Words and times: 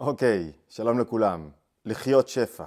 אוקיי, 0.00 0.52
שלום 0.68 0.98
לכולם. 0.98 1.48
לחיות 1.84 2.28
שפע. 2.28 2.64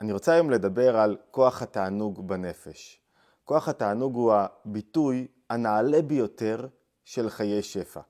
אני 0.00 0.12
רוצה 0.12 0.32
היום 0.32 0.50
לדבר 0.50 0.96
על 0.96 1.16
כוח 1.30 1.62
התענוג 1.62 2.28
בנפש. 2.28 3.00
כוח 3.44 3.68
התענוג 3.68 4.14
הוא 4.14 4.32
הביטוי 4.32 5.26
הנעלה 5.50 6.02
ביותר 6.02 6.66
של 7.04 7.30
חיי 7.30 7.62
שפע. 7.62 8.00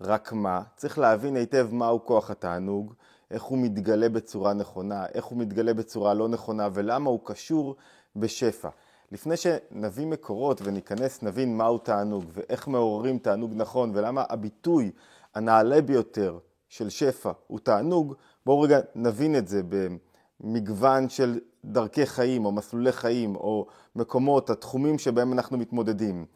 רק 0.00 0.32
מה, 0.32 0.62
צריך 0.76 0.98
להבין 0.98 1.36
היטב 1.36 1.68
מהו 1.72 2.04
כוח 2.04 2.30
התענוג, 2.30 2.94
איך 3.30 3.42
הוא 3.42 3.58
מתגלה 3.58 4.08
בצורה 4.08 4.52
נכונה, 4.52 5.06
איך 5.06 5.24
הוא 5.24 5.38
מתגלה 5.38 5.74
בצורה 5.74 6.14
לא 6.14 6.28
נכונה 6.28 6.68
ולמה 6.74 7.10
הוא 7.10 7.20
קשור 7.24 7.76
בשפע. 8.16 8.68
לפני 9.12 9.36
שנביא 9.36 10.06
מקורות 10.06 10.60
וניכנס, 10.64 11.22
נבין 11.22 11.56
מהו 11.56 11.78
תענוג 11.78 12.24
ואיך 12.32 12.68
מעוררים 12.68 13.18
תענוג 13.18 13.52
נכון 13.54 13.92
ולמה 13.94 14.24
הביטוי 14.28 14.90
הנעלה 15.34 15.82
ביותר 15.82 16.38
של 16.72 16.88
שפע 16.88 17.32
הוא 17.46 17.58
תענוג, 17.58 18.14
בואו 18.46 18.60
רגע 18.60 18.80
נבין 18.94 19.36
את 19.36 19.48
זה 19.48 19.60
במגוון 20.40 21.08
של 21.08 21.40
דרכי 21.64 22.06
חיים 22.06 22.44
או 22.44 22.52
מסלולי 22.52 22.92
חיים 22.92 23.36
או 23.36 23.66
מקומות, 23.96 24.50
התחומים 24.50 24.98
שבהם 24.98 25.32
אנחנו 25.32 25.58
מתמודדים. 25.58 26.26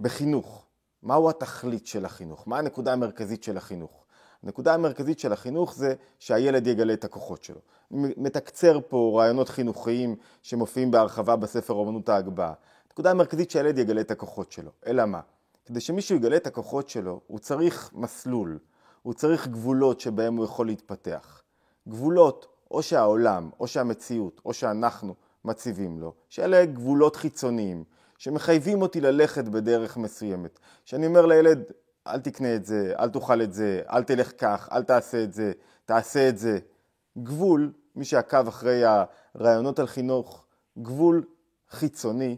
בחינוך, 0.00 0.64
מהו 1.02 1.30
התכלית 1.30 1.86
של 1.86 2.04
החינוך? 2.04 2.48
מה 2.48 2.58
הנקודה 2.58 2.92
המרכזית 2.92 3.42
של 3.42 3.56
החינוך? 3.56 4.04
הנקודה 4.42 4.74
המרכזית 4.74 5.18
של 5.18 5.32
החינוך 5.32 5.74
זה 5.74 5.94
שהילד 6.18 6.66
יגלה 6.66 6.92
את 6.92 7.04
הכוחות 7.04 7.44
שלו. 7.44 7.60
מתקצר 7.90 8.80
פה 8.88 9.12
רעיונות 9.16 9.48
חינוכיים 9.48 10.16
שמופיעים 10.42 10.90
בהרחבה 10.90 11.36
בספר 11.36 11.74
אומנות 11.74 12.08
ההגבהה. 12.08 12.52
הנקודה 12.88 13.10
המרכזית 13.10 13.50
שהילד 13.50 13.78
יגלה 13.78 14.00
את 14.00 14.10
הכוחות 14.10 14.52
שלו. 14.52 14.70
אלא 14.86 15.04
מה? 15.06 15.20
כדי 15.64 15.80
שמישהו 15.80 16.16
יגלה 16.16 16.36
את 16.36 16.46
הכוחות 16.46 16.88
שלו, 16.88 17.20
הוא 17.26 17.38
צריך 17.38 17.90
מסלול, 17.94 18.58
הוא 19.02 19.14
צריך 19.14 19.48
גבולות 19.48 20.00
שבהם 20.00 20.36
הוא 20.36 20.44
יכול 20.44 20.66
להתפתח. 20.66 21.42
גבולות, 21.88 22.46
או 22.70 22.82
שהעולם, 22.82 23.50
או 23.60 23.66
שהמציאות, 23.66 24.40
או 24.44 24.52
שאנחנו 24.52 25.14
מציבים 25.44 26.00
לו, 26.00 26.14
שאלה 26.28 26.64
גבולות 26.64 27.16
חיצוניים, 27.16 27.84
שמחייבים 28.18 28.82
אותי 28.82 29.00
ללכת 29.00 29.44
בדרך 29.44 29.96
מסוימת. 29.96 30.58
שאני 30.84 31.06
אומר 31.06 31.26
לילד, 31.26 31.62
אל 32.06 32.20
תקנה 32.20 32.54
את 32.54 32.64
זה, 32.64 32.94
אל 32.98 33.10
תאכל 33.10 33.42
את 33.42 33.52
זה, 33.52 33.82
אל 33.90 34.02
תלך 34.02 34.32
כך, 34.38 34.68
אל 34.72 34.82
תעשה 34.82 35.24
את 35.24 35.32
זה, 35.32 35.52
תעשה 35.84 36.28
את 36.28 36.38
זה. 36.38 36.58
גבול, 37.18 37.72
מי 37.96 38.04
שעקב 38.04 38.48
אחרי 38.48 38.82
הרעיונות 39.34 39.78
על 39.78 39.86
חינוך, 39.86 40.46
גבול 40.78 41.24
חיצוני, 41.70 42.36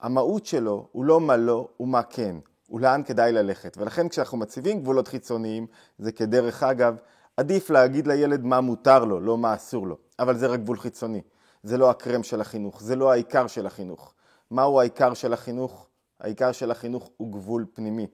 המהות 0.00 0.46
שלו 0.46 0.88
הוא 0.92 1.04
לא 1.04 1.20
מה 1.20 1.36
לא, 1.36 1.68
הוא 1.76 1.88
מה 1.88 2.02
כן. 2.02 2.36
ולאן 2.70 3.02
כדאי 3.04 3.32
ללכת. 3.32 3.76
ולכן 3.78 4.08
כשאנחנו 4.08 4.38
מציבים 4.38 4.80
גבולות 4.80 5.08
חיצוניים, 5.08 5.66
זה 5.98 6.12
כדרך 6.12 6.62
אגב, 6.62 6.96
עדיף 7.36 7.70
להגיד 7.70 8.06
לילד 8.06 8.44
מה 8.44 8.60
מותר 8.60 9.04
לו, 9.04 9.20
לא 9.20 9.38
מה 9.38 9.54
אסור 9.54 9.86
לו. 9.86 9.96
אבל 10.18 10.36
זה 10.36 10.46
רק 10.46 10.60
גבול 10.60 10.78
חיצוני. 10.78 11.22
זה 11.62 11.78
לא 11.78 11.90
הקרם 11.90 12.22
של 12.22 12.40
החינוך, 12.40 12.82
זה 12.82 12.96
לא 12.96 13.12
העיקר 13.12 13.46
של 13.46 13.66
החינוך. 13.66 14.14
מהו 14.50 14.80
העיקר 14.80 15.14
של 15.14 15.32
החינוך? 15.32 15.86
העיקר 16.20 16.52
של 16.52 16.70
החינוך 16.70 17.10
הוא 17.16 17.32
גבול 17.32 17.66
פנימי. 17.74 18.06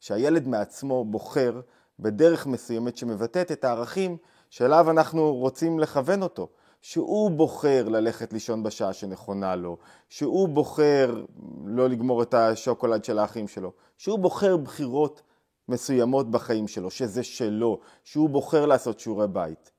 שהילד 0.00 0.48
מעצמו 0.48 1.04
בוחר 1.04 1.60
בדרך 1.98 2.46
מסוימת 2.46 2.96
שמבטאת 2.96 3.52
את 3.52 3.64
הערכים 3.64 4.16
שאליו 4.50 4.90
אנחנו 4.90 5.34
רוצים 5.34 5.78
לכוון 5.78 6.22
אותו. 6.22 6.48
שהוא 6.80 7.30
בוחר 7.30 7.88
ללכת 7.88 8.32
לישון 8.32 8.62
בשעה 8.62 8.92
שנכונה 8.92 9.56
לו, 9.56 9.76
שהוא 10.08 10.48
בוחר 10.48 11.24
לא 11.64 11.88
לגמור 11.88 12.22
את 12.22 12.34
השוקולד 12.34 13.04
של 13.04 13.18
האחים 13.18 13.48
שלו, 13.48 13.72
שהוא 13.98 14.18
בוחר 14.18 14.56
בחירות 14.56 15.22
מסוימות 15.68 16.30
בחיים 16.30 16.68
שלו, 16.68 16.90
שזה 16.90 17.22
שלו, 17.22 17.80
שהוא 18.04 18.30
בוחר 18.30 18.66
לעשות 18.66 19.00
שיעורי 19.00 19.28
בית. 19.28 19.70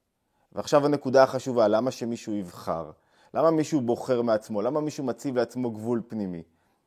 ועכשיו 0.51 0.85
הנקודה 0.85 1.23
החשובה, 1.23 1.67
למה 1.67 1.91
שמישהו 1.91 2.33
יבחר? 2.33 2.91
למה 3.33 3.51
מישהו 3.51 3.81
בוחר 3.81 4.21
מעצמו? 4.21 4.61
למה 4.61 4.81
מישהו 4.81 5.03
מציב 5.03 5.35
לעצמו 5.35 5.71
גבול 5.71 6.01
פנימי? 6.07 6.43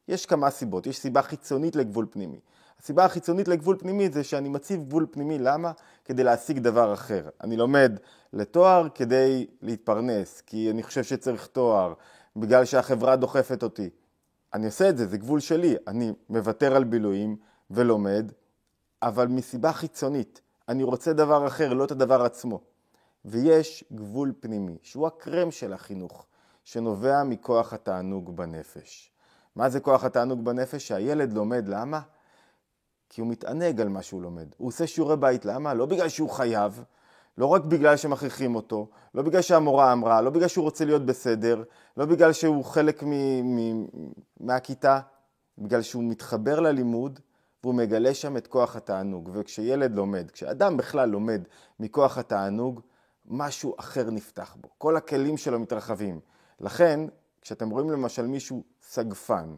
יש 0.08 0.26
כמה 0.26 0.50
סיבות, 0.50 0.86
יש 0.86 0.98
סיבה 0.98 1.22
חיצונית 1.22 1.76
לגבול 1.76 2.06
פנימי. 2.10 2.40
הסיבה 2.84 3.04
החיצונית 3.04 3.48
לגבול 3.48 3.76
פנימי 3.78 4.10
זה 4.10 4.24
שאני 4.24 4.48
מציב 4.48 4.84
גבול 4.84 5.06
פנימי, 5.10 5.38
למה? 5.38 5.72
כדי 6.04 6.24
להשיג 6.24 6.58
דבר 6.58 6.94
אחר. 6.94 7.28
אני 7.44 7.56
לומד 7.56 7.98
לתואר 8.32 8.88
כדי 8.94 9.46
להתפרנס, 9.62 10.40
כי 10.40 10.70
אני 10.70 10.82
חושב 10.82 11.02
שצריך 11.02 11.46
תואר, 11.46 11.94
בגלל 12.36 12.64
שהחברה 12.64 13.16
דוחפת 13.16 13.62
אותי. 13.62 13.90
אני 14.54 14.66
עושה 14.66 14.88
את 14.88 14.98
זה, 14.98 15.06
זה 15.06 15.16
גבול 15.16 15.40
שלי. 15.40 15.76
אני 15.86 16.12
מוותר 16.28 16.76
על 16.76 16.84
בילויים 16.84 17.36
ולומד, 17.70 18.32
אבל 19.02 19.26
מסיבה 19.26 19.72
חיצונית. 19.72 20.40
אני 20.68 20.82
רוצה 20.82 21.12
דבר 21.12 21.46
אחר, 21.46 21.74
לא 21.74 21.84
את 21.84 21.90
הדבר 21.90 22.24
עצמו. 22.24 22.60
ויש 23.24 23.84
גבול 23.92 24.32
פנימי, 24.40 24.76
שהוא 24.82 25.06
הקרם 25.06 25.50
של 25.50 25.72
החינוך, 25.72 26.26
שנובע 26.64 27.24
מכוח 27.24 27.72
התענוג 27.72 28.36
בנפש. 28.36 29.12
מה 29.56 29.68
זה 29.68 29.80
כוח 29.80 30.04
התענוג 30.04 30.44
בנפש? 30.44 30.88
שהילד 30.88 31.32
לומד, 31.32 31.68
למה? 31.68 32.00
כי 33.14 33.20
הוא 33.20 33.28
מתענג 33.28 33.80
על 33.80 33.88
מה 33.88 34.02
שהוא 34.02 34.22
לומד. 34.22 34.46
הוא 34.56 34.68
עושה 34.68 34.86
שיעורי 34.86 35.16
בית, 35.16 35.44
למה? 35.44 35.74
לא 35.74 35.86
בגלל 35.86 36.08
שהוא 36.08 36.30
חייב, 36.30 36.84
לא 37.38 37.46
רק 37.46 37.64
בגלל 37.64 37.96
שמכריחים 37.96 38.54
אותו, 38.54 38.88
לא 39.14 39.22
בגלל 39.22 39.42
שהמורה 39.42 39.92
אמרה, 39.92 40.20
לא 40.20 40.30
בגלל 40.30 40.48
שהוא 40.48 40.64
רוצה 40.64 40.84
להיות 40.84 41.06
בסדר, 41.06 41.62
לא 41.96 42.04
בגלל 42.04 42.32
שהוא 42.32 42.64
חלק 42.64 43.02
מ- 43.02 43.56
מ- 43.56 43.86
מהכיתה, 44.40 45.00
בגלל 45.58 45.82
שהוא 45.82 46.04
מתחבר 46.04 46.60
ללימוד 46.60 47.20
והוא 47.62 47.74
מגלה 47.74 48.14
שם 48.14 48.36
את 48.36 48.46
כוח 48.46 48.76
התענוג. 48.76 49.30
וכשילד 49.32 49.96
לומד, 49.96 50.30
כשאדם 50.30 50.76
בכלל 50.76 51.08
לומד 51.08 51.42
מכוח 51.80 52.18
התענוג, 52.18 52.80
משהו 53.26 53.74
אחר 53.78 54.10
נפתח 54.10 54.56
בו. 54.60 54.68
כל 54.78 54.96
הכלים 54.96 55.36
שלו 55.36 55.60
מתרחבים. 55.60 56.20
לכן, 56.60 57.00
כשאתם 57.42 57.70
רואים 57.70 57.90
למשל 57.90 58.26
מישהו 58.26 58.62
סגפן 58.82 59.54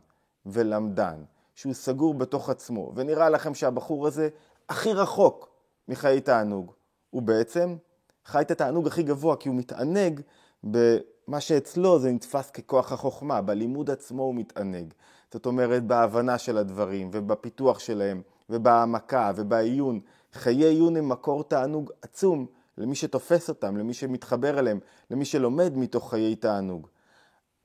ולמדן, 0.47 1.23
שהוא 1.57 1.73
סגור 1.75 2.15
בתוך 2.15 2.51
עצמו, 2.51 2.93
ונראה 2.95 3.31
לכם 3.31 3.55
שהבחור 3.55 4.07
הזה 4.07 4.29
הכי 4.69 4.93
רחוק 4.93 5.49
מחיי 5.89 6.21
תענוג, 6.21 6.73
הוא 7.11 7.23
בעצם 7.23 7.77
חי 8.25 8.41
את 8.41 8.51
התענוג 8.51 8.87
הכי 8.87 9.03
גבוה, 9.03 9.37
כי 9.37 9.49
הוא 9.49 9.57
מתענג 9.57 10.21
במה 10.65 11.41
שאצלו 11.41 11.99
זה 11.99 12.13
נתפס 12.13 12.51
ככוח 12.51 12.93
החוכמה, 12.93 13.41
בלימוד 13.41 13.91
עצמו 13.91 14.23
הוא 14.23 14.35
מתענג. 14.35 14.95
זאת 15.33 15.47
אומרת, 15.47 15.85
בהבנה 15.87 16.39
של 16.39 16.59
הדברים, 16.59 17.11
ובפיתוח 17.13 17.79
שלהם, 17.79 18.23
ובהעמקה, 18.51 19.33
ובעיון. 19.37 20.01
חיי 20.33 20.65
עיון 20.65 20.97
הם 20.97 21.09
מקור 21.09 21.45
תענוג 21.45 21.91
עצום 22.03 22.47
למי 22.79 22.95
שתופס 22.95 23.49
אותם, 23.49 23.77
למי 23.77 23.95
שמתחבר 23.95 24.59
אליהם, 24.59 24.81
למי 25.11 25.25
שלומד 25.25 25.77
מתוך 25.77 26.11
חיי 26.11 26.37
תענוג. 26.37 26.87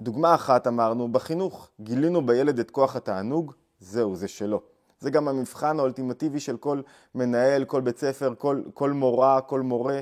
דוגמה 0.02 0.36
אחת 0.36 0.68
אמרנו 0.68 1.12
בחינוך, 1.12 1.70
גילינו 1.82 2.26
בילד 2.26 2.60
את 2.60 2.72
כוח 2.72 2.96
התענוג, 2.96 3.54
זהו, 3.82 4.16
זה 4.16 4.28
שלו. 4.28 4.62
זה 5.00 5.10
גם 5.10 5.28
המבחן 5.28 5.80
האולטימטיבי 5.80 6.40
של 6.40 6.58
כל 6.58 6.82
מנהל, 7.16 7.66
כל 7.66 7.82
בית 7.82 7.98
ספר, 7.98 8.34
כל, 8.38 8.62
כל 8.74 8.92
מורה, 8.92 9.42
כל 9.42 9.62
מורה. 9.62 10.02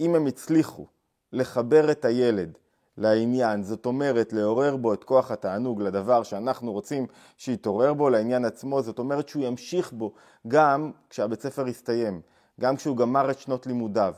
אם 0.00 0.14
הם 0.14 0.26
הצליחו 0.26 0.86
לחבר 1.32 1.90
את 1.90 2.04
הילד 2.04 2.58
לעניין, 2.96 3.62
זאת 3.62 3.86
אומרת 3.86 4.32
לעורר 4.32 4.76
בו 4.76 4.94
את 4.94 5.04
כוח 5.04 5.30
התענוג 5.30 5.82
לדבר 5.82 6.22
שאנחנו 6.22 6.72
רוצים 6.72 7.06
שיתעורר 7.36 7.94
בו, 7.94 8.10
לעניין 8.10 8.44
עצמו, 8.44 8.82
זאת 8.82 8.98
אומרת 8.98 9.28
שהוא 9.28 9.44
ימשיך 9.44 9.92
בו 9.92 10.12
גם 10.48 10.90
כשהבית 11.10 11.42
ספר 11.42 11.68
יסתיים, 11.68 12.20
גם 12.60 12.76
כשהוא 12.76 12.96
גמר 12.96 13.30
את 13.30 13.38
שנות 13.38 13.66
לימודיו. 13.66 14.14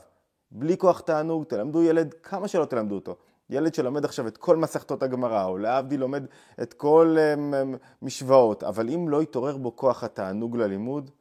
בלי 0.51 0.77
כוח 0.77 0.99
תענוג, 0.99 1.43
תלמדו 1.43 1.83
ילד 1.83 2.13
כמה 2.13 2.47
שלא 2.47 2.65
תלמדו 2.65 2.95
אותו. 2.95 3.15
ילד 3.53 3.75
שלומד 3.75 4.05
עכשיו 4.05 4.27
את 4.27 4.37
כל 4.37 4.57
מסכתות 4.57 5.03
הגמרא, 5.03 5.45
או 5.45 5.57
להבדיל 5.57 5.99
לומד 5.99 6.25
את 6.61 6.73
כל 6.73 7.17
um, 7.17 7.77
משוואות, 8.01 8.63
אבל 8.63 8.89
אם 8.89 9.09
לא 9.09 9.23
יתעורר 9.23 9.57
בו 9.57 9.75
כוח 9.75 10.03
התענוג 10.03 10.57
ללימוד, 10.57 11.11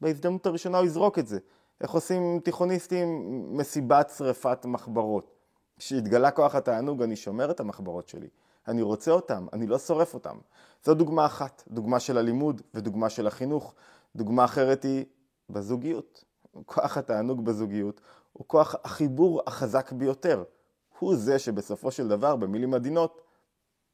בהזדמנות 0.00 0.46
הראשונה 0.46 0.78
הוא 0.78 0.86
יזרוק 0.86 1.18
את 1.18 1.26
זה. 1.26 1.38
איך 1.80 1.90
עושים 1.90 2.40
תיכוניסטים 2.44 3.08
מסיבת 3.56 4.12
שרפת 4.16 4.64
מחברות? 4.64 5.34
כשהתגלה 5.78 6.30
כוח 6.30 6.54
התענוג, 6.54 7.02
אני 7.02 7.16
שומר 7.16 7.50
את 7.50 7.60
המחברות 7.60 8.08
שלי. 8.08 8.28
אני 8.68 8.82
רוצה 8.82 9.10
אותם, 9.10 9.46
אני 9.52 9.66
לא 9.66 9.78
שורף 9.78 10.14
אותם. 10.14 10.36
זו 10.84 10.94
דוגמה 10.94 11.26
אחת, 11.26 11.62
דוגמה 11.68 12.00
של 12.00 12.18
הלימוד 12.18 12.62
ודוגמה 12.74 13.10
של 13.10 13.26
החינוך. 13.26 13.74
דוגמה 14.16 14.44
אחרת 14.44 14.82
היא 14.82 15.04
בזוגיות. 15.50 16.24
כוח 16.66 16.96
התענוג 16.96 17.44
בזוגיות 17.44 18.00
הוא 18.32 18.44
כוח 18.46 18.74
החיבור 18.84 19.42
החזק 19.46 19.92
ביותר. 19.92 20.44
הוא 20.98 21.16
זה 21.16 21.38
שבסופו 21.38 21.90
של 21.90 22.08
דבר, 22.08 22.36
במילים 22.36 22.74
עדינות, 22.74 23.20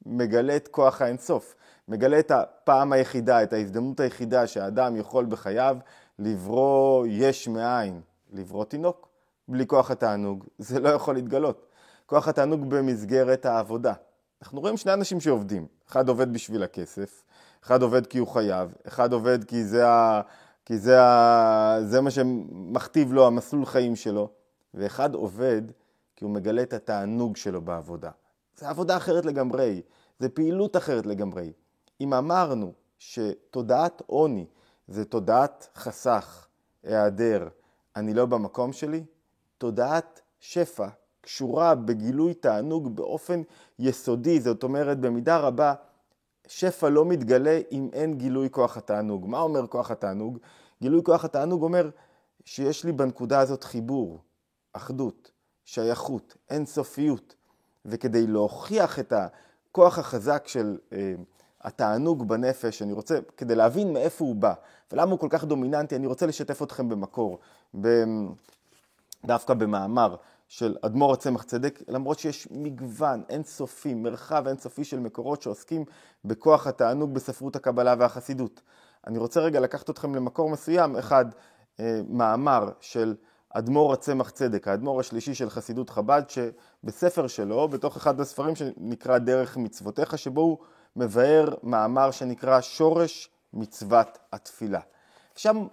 מגלה 0.05 0.55
את 0.55 0.67
כוח 0.67 1.01
האינסוף, 1.01 1.55
מגלה 1.87 2.19
את 2.19 2.31
הפעם 2.31 2.93
היחידה, 2.93 3.43
את 3.43 3.53
ההזדמנות 3.53 3.99
היחידה 3.99 4.47
שהאדם 4.47 4.95
יכול 4.95 5.25
בחייו 5.25 5.77
לברוא 6.19 7.07
יש 7.09 7.47
מאין, 7.47 8.01
לברוא 8.33 8.65
תינוק. 8.65 9.07
בלי 9.47 9.67
כוח 9.67 9.91
התענוג 9.91 10.45
זה 10.57 10.79
לא 10.79 10.89
יכול 10.89 11.15
להתגלות. 11.15 11.65
כוח 12.05 12.27
התענוג 12.27 12.69
במסגרת 12.69 13.45
העבודה. 13.45 13.93
אנחנו 14.41 14.61
רואים 14.61 14.77
שני 14.77 14.93
אנשים 14.93 15.19
שעובדים, 15.19 15.67
אחד 15.89 16.09
עובד 16.09 16.33
בשביל 16.33 16.63
הכסף, 16.63 17.23
אחד 17.63 17.81
עובד 17.81 18.07
כי 18.07 18.17
הוא 18.17 18.27
חייב, 18.27 18.75
אחד 18.87 19.13
עובד 19.13 19.43
כי 19.43 19.63
זה, 19.63 19.89
ה... 19.89 20.21
כי 20.65 20.77
זה, 20.77 21.01
ה... 21.01 21.77
זה 21.83 22.01
מה 22.01 22.11
שמכתיב 22.11 23.13
לו 23.13 23.27
המסלול 23.27 23.65
חיים 23.65 23.95
שלו. 23.95 24.29
ואחד 24.73 25.13
עובד 25.15 25.61
כי 26.15 26.25
הוא 26.25 26.31
מגלה 26.31 26.61
את 26.61 26.73
התענוג 26.73 27.35
שלו 27.35 27.61
בעבודה. 27.61 28.11
זה 28.57 28.69
עבודה 28.69 28.97
אחרת 28.97 29.25
לגמרי, 29.25 29.81
זה 30.19 30.29
פעילות 30.29 30.77
אחרת 30.77 31.05
לגמרי. 31.05 31.53
אם 32.01 32.13
אמרנו 32.13 32.73
שתודעת 32.99 34.01
עוני 34.05 34.45
זה 34.87 35.05
תודעת 35.05 35.69
חסך, 35.75 36.47
היעדר, 36.83 37.47
אני 37.95 38.13
לא 38.13 38.25
במקום 38.25 38.73
שלי, 38.73 39.05
תודעת 39.57 40.21
שפע 40.39 40.87
קשורה 41.21 41.75
בגילוי 41.75 42.33
תענוג 42.33 42.95
באופן 42.95 43.41
יסודי, 43.79 44.39
זאת 44.39 44.63
אומרת 44.63 44.99
במידה 44.99 45.37
רבה 45.37 45.73
שפע 46.47 46.89
לא 46.89 47.05
מתגלה 47.05 47.59
אם 47.71 47.89
אין 47.93 48.17
גילוי 48.17 48.49
כוח 48.51 48.77
התענוג. 48.77 49.27
מה 49.27 49.39
אומר 49.39 49.67
כוח 49.67 49.91
התענוג? 49.91 50.37
גילוי 50.81 51.03
כוח 51.03 51.25
התענוג 51.25 51.63
אומר 51.63 51.89
שיש 52.45 52.83
לי 52.83 52.91
בנקודה 52.91 53.39
הזאת 53.39 53.63
חיבור, 53.63 54.19
אחדות, 54.73 55.31
שייכות, 55.65 56.37
אינסופיות. 56.49 57.35
וכדי 57.85 58.27
להוכיח 58.27 58.99
את 58.99 59.13
הכוח 59.15 59.99
החזק 59.99 60.47
של 60.47 60.77
אה, 60.93 61.13
התענוג 61.61 62.27
בנפש, 62.27 62.81
אני 62.81 62.93
רוצה, 62.93 63.19
כדי 63.37 63.55
להבין 63.55 63.93
מאיפה 63.93 64.25
הוא 64.25 64.35
בא 64.35 64.53
ולמה 64.91 65.11
הוא 65.11 65.19
כל 65.19 65.27
כך 65.29 65.43
דומיננטי, 65.43 65.95
אני 65.95 66.07
רוצה 66.07 66.25
לשתף 66.25 66.61
אתכם 66.61 66.89
במקור, 66.89 67.39
ב, 67.81 67.87
דווקא 69.25 69.53
במאמר 69.53 70.15
של 70.47 70.77
אדמו"ר 70.81 71.13
הצמח 71.13 71.43
צדק, 71.43 71.81
למרות 71.87 72.19
שיש 72.19 72.47
מגוון 72.51 73.23
אינסופי, 73.29 73.93
מרחב 73.93 74.47
אינסופי 74.47 74.83
של 74.83 74.99
מקורות 74.99 75.41
שעוסקים 75.41 75.85
בכוח 76.25 76.67
התענוג 76.67 77.13
בספרות 77.13 77.55
הקבלה 77.55 77.95
והחסידות. 77.99 78.61
אני 79.07 79.17
רוצה 79.17 79.39
רגע 79.39 79.59
לקחת 79.59 79.89
אתכם 79.89 80.15
למקור 80.15 80.49
מסוים, 80.49 80.95
אחד, 80.95 81.25
אה, 81.79 82.01
מאמר 82.09 82.69
של 82.79 83.15
אדמו"ר 83.57 83.93
הצמח 83.93 84.29
צדק, 84.29 84.67
האדמו"ר 84.67 84.99
השלישי 84.99 85.33
של 85.33 85.49
חסידות 85.49 85.89
חב"ד, 85.89 86.23
שבספר 86.27 87.27
שלו, 87.27 87.67
בתוך 87.67 87.97
אחד 87.97 88.19
הספרים 88.19 88.55
שנקרא 88.55 89.17
דרך 89.17 89.57
מצוותיך, 89.57 90.17
שבו 90.17 90.41
הוא 90.41 90.57
מבאר 90.95 91.53
מאמר 91.63 92.11
שנקרא 92.11 92.61
שורש 92.61 93.29
מצוות 93.53 94.17
התפילה. 94.33 94.79
שם 95.35 95.67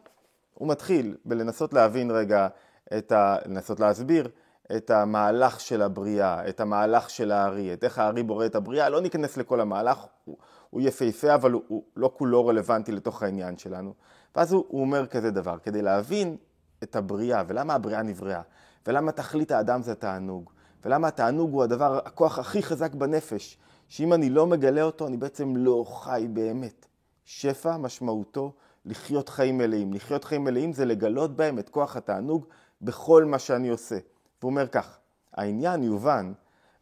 הוא 0.55 0.69
מתחיל 0.69 1.17
בלנסות 1.25 1.75
להבין 1.75 2.11
רגע, 2.11 2.49
את 2.96 3.12
ה... 3.12 3.37
לנסות 3.46 3.81
להסביר 3.81 4.29
את 4.76 4.90
המהלך 4.90 5.61
של 5.61 5.82
הבריאה, 5.82 6.49
את 6.49 6.61
המהלך 6.61 7.11
של 7.11 7.32
הארי, 7.32 7.73
את 7.73 7.84
איך 7.84 7.99
הארי 7.99 8.23
בורא 8.23 8.46
את 8.46 8.55
הבריאה, 8.55 8.88
לא 8.88 9.00
ניכנס 9.00 9.37
לכל 9.37 9.61
המהלך, 9.61 10.06
הוא, 10.25 10.37
הוא 10.70 10.81
יפהפה, 10.81 11.34
אבל 11.34 11.52
הוא, 11.52 11.62
הוא 11.69 11.82
לא 11.96 12.12
כולו 12.19 12.46
רלוונטי 12.46 12.93
לתוך 12.93 13.23
העניין 13.23 13.58
שלנו. 13.58 13.94
ואז 14.37 14.52
הוא, 14.52 14.64
הוא 14.69 14.81
אומר 14.81 15.06
כזה 15.06 15.31
דבר, 15.31 15.58
כדי 15.62 15.82
להבין 15.82 16.37
את 16.82 16.96
הבריאה, 16.96 17.43
ולמה 17.46 17.75
הבריאה 17.75 18.02
נבראה, 18.02 18.40
ולמה 18.87 19.12
תכלית 19.12 19.50
האדם 19.50 19.82
זה 19.82 19.94
תענוג, 19.94 20.50
ולמה 20.84 21.08
התענוג 21.08 21.52
הוא 21.52 21.62
הדבר, 21.62 22.00
הכוח 22.05 22.38
הכי 22.38 22.62
חזק 22.62 22.94
בנפש, 22.94 23.58
שאם 23.88 24.12
אני 24.12 24.31
לא 24.31 24.46
מגלה 24.46 24.82
אותו, 24.82 25.06
אני 25.06 25.17
בעצם 25.17 25.56
לא 25.56 25.84
חי 25.88 26.26
באמת. 26.32 26.87
שפע 27.25 27.76
משמעותו 27.76 28.52
לחיות 28.84 29.29
חיים 29.29 29.58
מלאים. 29.58 29.93
לחיות 29.93 30.25
חיים 30.25 30.44
מלאים 30.44 30.73
זה 30.73 30.84
לגלות 30.84 31.37
בהם 31.37 31.58
את 31.58 31.69
כוח 31.69 31.96
התענוג 31.96 32.46
בכל 32.82 33.25
מה 33.25 33.38
שאני 33.38 33.69
עושה. 33.69 33.99
והוא 34.40 34.50
אומר 34.50 34.67
כך, 34.67 34.99
העניין 35.34 35.82
יובן 35.82 36.32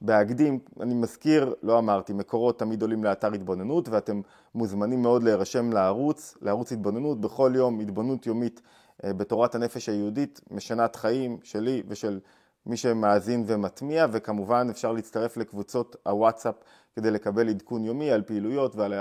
בהקדים, 0.00 0.58
אני 0.81 0.94
מזכיר, 0.94 1.55
לא 1.62 1.79
אמרתי, 1.79 2.12
מקורות 2.12 2.58
תמיד 2.58 2.82
עולים 2.82 3.05
לאתר 3.05 3.32
התבוננות, 3.32 3.88
ואתם 3.88 4.20
מוזמנים 4.55 5.02
מאוד 5.02 5.23
להירשם 5.23 5.73
לערוץ, 5.73 6.35
לערוץ 6.43 6.73
התבוננות, 6.73 7.20
בכל 7.20 7.52
יום 7.55 7.81
התבוננות 7.81 8.26
יומית 8.26 8.61
בתורת 9.05 9.55
הנפש 9.55 9.88
היהודית, 9.88 10.41
משנת 10.50 10.97
חיים 10.97 11.38
שלי 11.43 11.82
ושל 11.88 12.20
מי 12.67 12.76
שמאזין 12.76 13.44
ומטמיע, 13.47 14.06
וכמובן 14.12 14.67
אפשר 14.70 14.93
להצטרף 14.93 15.37
לקבוצות 15.37 15.97
הוואטסאפ 16.06 16.55
כדי 16.97 17.11
לקבל 17.11 17.49
עדכון 17.49 17.85
יומי 17.85 18.11
על 18.11 18.23
פעילויות 18.23 18.76
ועל 18.76 18.94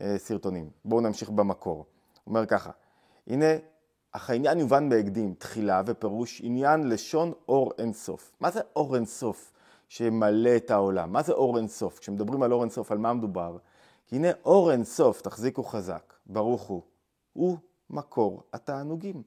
הסרטונים. 0.00 0.70
בואו 0.84 1.00
נמשיך 1.00 1.30
במקור. 1.30 1.86
אומר 2.26 2.46
ככה, 2.46 2.70
הנה, 3.26 3.46
אך 4.12 4.30
העניין 4.30 4.58
יובן 4.58 4.88
בהקדים, 4.88 5.34
תחילה 5.38 5.82
ופירוש 5.86 6.40
עניין 6.44 6.88
לשון 6.88 7.32
אור 7.48 7.72
אינסוף. 7.78 8.32
מה 8.40 8.50
זה 8.50 8.60
אור 8.76 8.96
אינסוף 8.96 9.52
שמלא 9.88 10.56
את 10.56 10.70
העולם? 10.70 11.12
מה 11.12 11.22
זה 11.22 11.32
אור 11.32 11.58
אינסוף? 11.58 11.98
כשמדברים 11.98 12.42
על 12.42 12.52
אור 12.52 12.62
אינסוף, 12.62 12.92
על 12.92 12.98
מה 12.98 13.12
מדובר? 13.12 13.56
כי 14.06 14.16
הנה 14.16 14.28
אור 14.44 14.72
אינסוף, 14.72 15.20
תחזיקו 15.20 15.62
חזק, 15.62 16.12
ברוך 16.26 16.62
הוא, 16.62 16.82
הוא 17.32 17.56
מקור 17.90 18.42
התענוגים. 18.52 19.22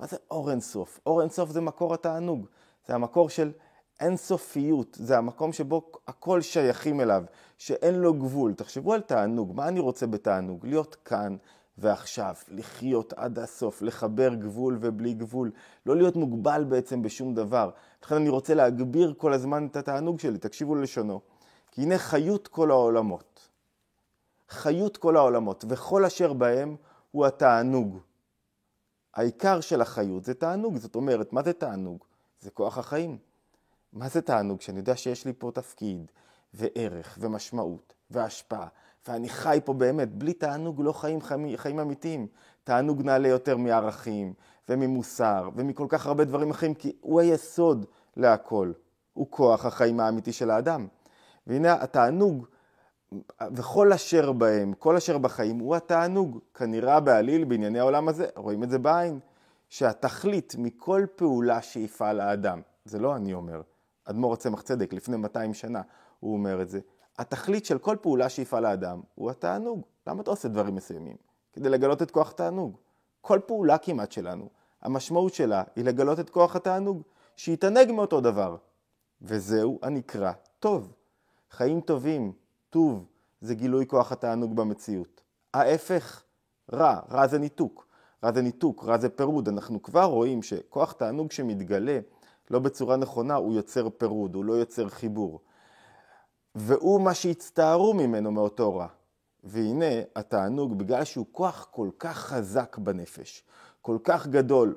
מה 0.00 0.06
זה 0.06 0.16
אור 0.30 0.50
אינסוף? 0.50 1.00
אור 1.06 1.20
אינסוף 1.20 1.50
זה 1.50 1.60
מקור 1.60 1.94
התענוג. 1.94 2.46
זה 2.86 2.94
המקור 2.94 3.28
של 3.28 3.52
אינסופיות, 4.00 4.96
זה 5.00 5.18
המקום 5.18 5.52
שבו 5.52 5.90
הכל 6.08 6.40
שייכים 6.40 7.00
אליו, 7.00 7.22
שאין 7.58 7.94
לו 7.94 8.14
גבול. 8.14 8.54
תחשבו 8.54 8.92
על 8.92 9.00
תענוג, 9.00 9.52
מה 9.56 9.68
אני 9.68 9.80
רוצה 9.80 10.06
בתענוג? 10.06 10.66
להיות 10.66 10.94
כאן 11.04 11.36
ועכשיו, 11.78 12.34
לחיות 12.48 13.12
עד 13.12 13.38
הסוף, 13.38 13.82
לחבר 13.82 14.34
גבול 14.34 14.78
ובלי 14.80 15.14
גבול, 15.14 15.50
לא 15.86 15.96
להיות 15.96 16.16
מוגבל 16.16 16.64
בעצם 16.64 17.02
בשום 17.02 17.34
דבר. 17.34 17.70
לכן 18.04 18.14
אני 18.14 18.28
רוצה 18.28 18.54
להגביר 18.54 19.14
כל 19.16 19.32
הזמן 19.32 19.66
את 19.66 19.76
התענוג 19.76 20.20
שלי, 20.20 20.38
תקשיבו 20.38 20.74
ללשונו. 20.74 21.20
כי 21.70 21.82
הנה 21.82 21.98
חיות 21.98 22.48
כל 22.48 22.70
העולמות. 22.70 23.48
חיות 24.48 24.96
כל 24.96 25.16
העולמות, 25.16 25.64
וכל 25.68 26.04
אשר 26.04 26.32
בהם 26.32 26.76
הוא 27.10 27.26
התענוג. 27.26 27.98
העיקר 29.14 29.60
של 29.60 29.80
החיות 29.80 30.24
זה 30.24 30.34
תענוג, 30.34 30.76
זאת 30.76 30.94
אומרת, 30.94 31.32
מה 31.32 31.42
זה 31.42 31.52
תענוג? 31.52 32.04
זה 32.40 32.50
כוח 32.50 32.78
החיים. 32.78 33.18
מה 33.92 34.08
זה 34.08 34.22
תענוג? 34.22 34.60
שאני 34.60 34.78
יודע 34.78 34.96
שיש 34.96 35.26
לי 35.26 35.32
פה 35.38 35.50
תפקיד, 35.54 36.12
וערך, 36.54 37.18
ומשמעות, 37.20 37.94
והשפעה, 38.10 38.66
ואני 39.08 39.28
חי 39.28 39.60
פה 39.64 39.72
באמת, 39.72 40.14
בלי 40.14 40.32
תענוג 40.32 40.80
לא 40.80 40.92
חיים 40.92 41.20
חיים, 41.56 41.78
אמיתיים. 41.80 42.26
תענוג 42.64 43.02
נעלה 43.02 43.28
יותר 43.28 43.56
מערכים, 43.56 44.32
וממוסר, 44.68 45.50
ומכל 45.56 45.86
כך 45.88 46.06
הרבה 46.06 46.24
דברים 46.24 46.50
אחרים, 46.50 46.74
כי 46.74 46.92
הוא 47.00 47.20
היסוד 47.20 47.86
להכל. 48.16 48.72
הוא 49.12 49.26
כוח 49.30 49.66
החיים 49.66 50.00
האמיתי 50.00 50.32
של 50.32 50.50
האדם. 50.50 50.86
והנה 51.46 51.82
התענוג, 51.82 52.46
וכל 53.54 53.92
אשר 53.92 54.32
בהם, 54.32 54.72
כל 54.72 54.96
אשר 54.96 55.18
בחיים, 55.18 55.58
הוא 55.58 55.76
התענוג. 55.76 56.38
כנראה 56.54 57.00
בעליל 57.00 57.44
בענייני 57.44 57.80
העולם 57.80 58.08
הזה, 58.08 58.26
רואים 58.36 58.62
את 58.62 58.70
זה 58.70 58.78
בעין, 58.78 59.18
שהתכלית 59.68 60.54
מכל 60.58 61.04
פעולה 61.16 61.62
שיפעל 61.62 62.20
האדם, 62.20 62.60
זה 62.84 62.98
לא 62.98 63.16
אני 63.16 63.34
אומר, 63.34 63.62
אדמו"ר 64.04 64.32
הצמח 64.32 64.62
צדק 64.62 64.92
לפני 64.92 65.16
200 65.16 65.54
שנה, 65.54 65.82
הוא 66.20 66.32
אומר 66.32 66.62
את 66.62 66.68
זה, 66.68 66.80
התכלית 67.18 67.64
של 67.64 67.78
כל 67.78 67.96
פעולה 68.00 68.28
שיפעל 68.28 68.64
האדם 68.64 69.00
הוא 69.14 69.30
התענוג. 69.30 69.82
למה 70.06 70.22
אתה 70.22 70.30
עושה 70.30 70.48
דברים 70.48 70.74
מסוימים? 70.74 71.16
כדי 71.52 71.68
לגלות 71.68 72.02
את 72.02 72.10
כוח 72.10 72.30
התענוג. 72.30 72.76
כל 73.20 73.40
פעולה 73.46 73.78
כמעט 73.78 74.12
שלנו, 74.12 74.48
המשמעות 74.82 75.34
שלה 75.34 75.62
היא 75.76 75.84
לגלות 75.84 76.20
את 76.20 76.30
כוח 76.30 76.56
התענוג, 76.56 77.02
שיתענג 77.36 77.92
מאותו 77.92 78.20
דבר. 78.20 78.56
וזהו 79.22 79.78
הנקרא 79.82 80.32
טוב. 80.60 80.92
חיים 81.50 81.80
טובים, 81.80 82.32
טוב, 82.70 83.06
זה 83.42 83.54
גילוי 83.54 83.86
כוח 83.86 84.12
התענוג 84.12 84.56
במציאות. 84.56 85.20
ההפך, 85.54 86.22
רע, 86.72 87.00
רע 87.10 87.26
זה 87.26 87.38
ניתוק. 87.38 87.86
רע 88.24 88.32
זה 88.32 88.42
ניתוק, 88.42 88.84
רע 88.84 88.98
זה 88.98 89.08
פירוד. 89.08 89.48
אנחנו 89.48 89.82
כבר 89.82 90.04
רואים 90.04 90.42
שכוח 90.42 90.92
תענוג 90.92 91.32
שמתגלה 91.32 91.98
לא 92.50 92.58
בצורה 92.58 92.96
נכונה, 92.96 93.34
הוא 93.34 93.54
יוצר 93.54 93.88
פירוד, 93.90 94.34
הוא 94.34 94.44
לא 94.44 94.52
יוצר 94.52 94.88
חיבור. 94.88 95.40
והוא 96.54 97.00
מה 97.00 97.14
שהצטערו 97.14 97.94
ממנו 97.94 98.30
מאותו 98.30 98.76
רע. 98.76 98.86
והנה 99.44 99.94
התענוג, 100.16 100.78
בגלל 100.78 101.04
שהוא 101.04 101.26
כוח 101.32 101.68
כל 101.70 101.90
כך 101.98 102.18
חזק 102.18 102.78
בנפש, 102.78 103.44
כל 103.80 103.98
כך 104.04 104.26
גדול, 104.26 104.74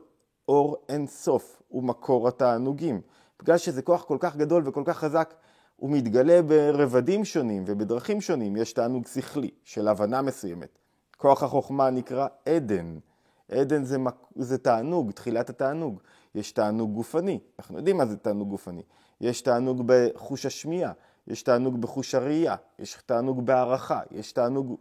אור 0.48 0.77
אין 0.89 1.07
סוף 1.07 1.62
הוא 1.67 1.84
מקור 1.84 2.27
התענוגים. 2.27 3.01
בגלל 3.39 3.57
שזה 3.57 3.81
כוח 3.81 4.03
כל 4.03 4.17
כך 4.19 4.36
גדול 4.36 4.67
וכל 4.67 4.84
כך 4.86 4.98
חזק, 4.98 5.34
הוא 5.75 5.91
מתגלה 5.91 6.41
ברבדים 6.41 7.25
שונים 7.25 7.63
ובדרכים 7.67 8.22
שונים. 8.22 8.55
יש 8.55 8.74
תענוג 8.74 9.08
שכלי 9.08 9.50
של 9.63 9.88
הבנה 9.88 10.22
מסוימת. 10.22 10.79
כוח 11.17 11.44
החוכמה 11.44 11.89
נקרא 11.89 12.27
עדן. 12.46 12.98
עדן 13.51 13.84
זה, 13.84 13.98
זה 14.36 14.58
תענוג, 14.58 15.12
תחילת 15.12 15.50
התענוג. 15.50 16.00
יש 16.36 16.51
תענוג 16.51 16.94
גופני, 16.94 17.39
אנחנו 17.60 17.77
יודעים 17.77 17.98
מה 17.98 18.05
זה 18.05 18.17
תענוג 18.17 18.50
גופני. 18.50 18.84
יש 19.22 19.41
תענוג 19.41 19.82
בחוש 19.86 20.46
השמיעה, 20.46 20.91
יש 21.27 21.44
תענוג 21.44 21.82
בחוש 21.82 22.15
הראייה, 22.15 22.55
יש 22.79 22.98
תענוג 23.05 23.46
בהערכה, 23.46 24.00
יש 24.12 24.32
תענוג 24.32 24.77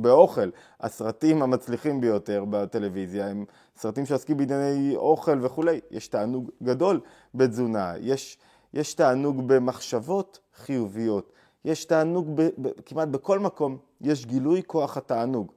באוכל. 0.00 0.50
הסרטים 0.80 1.42
המצליחים 1.42 2.00
ביותר 2.00 2.44
בטלוויזיה 2.50 3.26
הם 3.26 3.44
סרטים 3.76 4.06
שעוסקים 4.06 4.36
בענייני 4.36 4.96
אוכל 4.96 5.44
וכולי. 5.44 5.80
יש 5.90 6.08
תענוג 6.08 6.50
גדול 6.62 7.00
בתזונה, 7.34 7.92
יש, 8.00 8.38
יש 8.74 8.94
תענוג 8.94 9.48
במחשבות 9.48 10.38
חיוביות, 10.54 11.32
יש 11.64 11.84
תענוג 11.84 12.30
ב, 12.34 12.48
ב, 12.62 12.68
כמעט 12.86 13.08
בכל 13.08 13.38
מקום, 13.38 13.78
יש 14.00 14.26
גילוי 14.26 14.62
כוח 14.66 14.96
התענוג. 14.96 15.52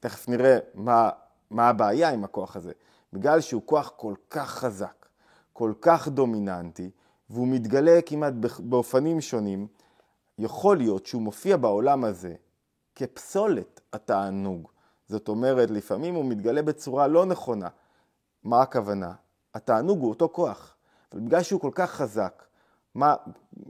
תכף 0.00 0.28
נראה 0.28 0.58
מה, 0.74 1.10
מה 1.50 1.68
הבעיה 1.68 2.10
עם 2.10 2.24
הכוח 2.24 2.56
הזה. 2.56 2.72
בגלל 3.12 3.40
שהוא 3.40 3.62
כוח 3.64 3.92
כל 3.96 4.14
כך 4.30 4.50
חזק, 4.50 5.06
כל 5.52 5.72
כך 5.80 6.08
דומיננטי, 6.08 6.90
והוא 7.30 7.48
מתגלה 7.48 8.00
כמעט 8.06 8.32
באופנים 8.58 9.20
שונים, 9.20 9.66
יכול 10.38 10.76
להיות 10.76 11.06
שהוא 11.06 11.22
מופיע 11.22 11.56
בעולם 11.56 12.04
הזה 12.04 12.34
כפסולת 12.94 13.80
התענוג. 13.92 14.68
זאת 15.08 15.28
אומרת, 15.28 15.70
לפעמים 15.70 16.14
הוא 16.14 16.24
מתגלה 16.24 16.62
בצורה 16.62 17.06
לא 17.06 17.26
נכונה. 17.26 17.68
מה 18.44 18.62
הכוונה? 18.62 19.12
התענוג 19.54 20.00
הוא 20.00 20.08
אותו 20.08 20.28
כוח, 20.28 20.74
אבל 21.12 21.20
בגלל 21.20 21.42
שהוא 21.42 21.60
כל 21.60 21.70
כך 21.74 21.90
חזק, 21.90 22.42
מה, 22.98 23.14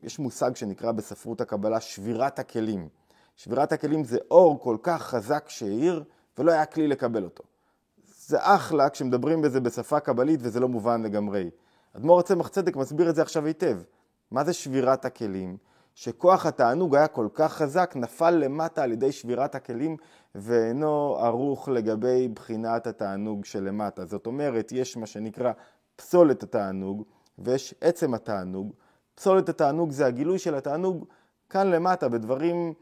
יש 0.03 0.19
מושג 0.19 0.57
שנקרא 0.57 0.93
בספרות 0.93 1.41
הקבלה 1.41 1.81
שבירת 1.81 2.39
הכלים. 2.39 2.89
שבירת 3.37 3.73
הכלים 3.73 4.05
זה 4.05 4.19
אור 4.31 4.61
כל 4.61 4.77
כך 4.83 5.03
חזק 5.03 5.49
שהאיר, 5.49 6.05
ולא 6.39 6.53
היה 6.53 6.67
כלי 6.67 6.89
לקבל 6.89 7.25
אותו. 7.25 7.45
זה 8.19 8.39
אחלה 8.41 8.91
כשמדברים 8.91 9.43
בזה 9.43 9.61
בשפה 9.61 10.01
קבלית 10.01 10.41
וזה 10.43 10.61
לא 10.61 10.69
מובן 10.69 11.03
לגמרי. 11.03 11.51
אדמו"ר 11.97 12.21
הצמח 12.21 12.49
צדק 12.49 12.77
מסביר 12.77 13.11
את 13.11 13.15
זה 13.15 13.23
עכשיו 13.23 13.47
היטב. 13.47 13.79
מה 14.31 14.45
זה 14.45 14.53
שבירת 14.53 15.05
הכלים? 15.05 15.57
שכוח 15.95 16.47
התענוג 16.47 16.97
היה 16.97 17.09
כל 17.09 17.29
כך 17.35 17.53
חזק, 17.53 17.93
נפל 17.97 18.31
למטה 18.31 18.83
על 18.83 18.93
ידי 18.93 19.13
שבירת 19.13 19.55
הכלים 19.55 19.97
ואינו 20.35 21.17
ערוך 21.21 21.69
לגבי 21.69 22.29
בחינת 22.29 22.87
התענוג 22.87 23.45
שלמטה. 23.45 24.07
זאת 24.07 24.27
אומרת, 24.27 24.73
יש 24.73 24.97
מה 24.97 25.07
שנקרא 25.07 25.53
פסולת 25.97 26.43
התענוג 26.43 27.05
ויש 27.39 27.75
עצם 27.81 28.15
התענוג. 28.15 28.73
פסולת 29.19 29.49
התענוג 29.49 29.91
זה 29.91 30.07
הגילוי 30.07 30.39
של 30.39 30.55
התענוג 30.55 31.05
כאן 31.51 31.71
למטה, 31.71 32.09
בדברים 32.09 32.73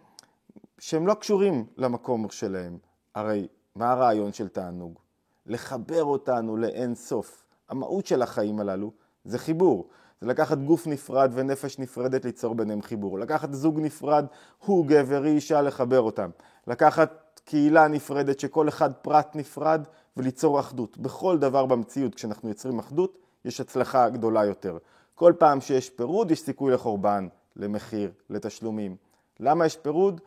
שהם 0.79 1.07
לא 1.07 1.15
קשורים 1.15 1.67
למקום 1.77 2.29
שלהם. 2.31 2.79
הרי 3.15 3.49
מה 3.75 3.93
הרעיון 3.93 4.33
של 4.33 4.49
תענוג? 4.49 4.99
לחבר 5.47 6.05
אותנו 6.05 6.57
לאין 6.57 6.95
סוף. 6.95 7.45
המהות 7.69 8.07
של 8.07 8.23
החיים 8.23 8.61
הללו 8.61 8.93
זה 9.25 9.39
חיבור. 9.39 9.89
זה 10.21 10.27
לקחת 10.27 10.59
גוף 10.59 10.87
נפרד 10.87 11.31
ונפש 11.35 11.79
נפרדת 11.79 12.25
ליצור 12.25 12.55
ביניהם 12.55 12.83
חיבור. 12.83 13.19
לקחת 13.19 13.53
זוג 13.53 13.81
נפרד, 13.81 14.27
הוא 14.59 14.87
גבר, 14.87 15.23
היא 15.23 15.35
אישה, 15.35 15.63
לחבר 15.63 16.01
אותם. 16.01 16.31
לקחת 16.67 17.41
קהילה 17.45 17.89
נפרדת 17.89 18.41
שכל 18.41 18.69
אחד 18.69 18.93
פרט 18.93 19.37
נפרד 19.37 19.87
וליצור 20.17 20.61
אחדות. 20.61 20.99
בכל 20.99 21.39
דבר 21.39 21.67
במציאות, 21.67 22.15
כשאנחנו 22.15 22.49
יוצרים 22.49 22.79
אחדות, 22.79 23.19
יש 23.45 23.61
הצלחה 23.61 24.09
גדולה 24.09 24.45
יותר. 24.45 24.79
כל 25.17 25.33
פעם 25.39 25.61
שיש 25.61 25.91
פירוד, 25.91 26.31
יש 26.31 26.41
סיכוי 26.41 26.73
לחורבן, 26.73 27.29
למחיר, 27.57 28.13
לתשלומים. 28.31 28.97
למה 29.41 29.67
יש 29.67 29.77
פירוד? 29.77 30.21